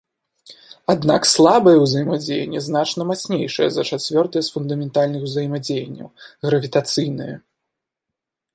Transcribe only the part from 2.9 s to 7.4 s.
мацнейшае за чацвёртае з фундаментальных узаемадзеянняў, гравітацыйнае.